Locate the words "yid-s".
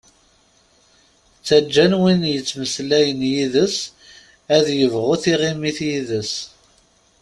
3.31-3.77, 5.87-6.33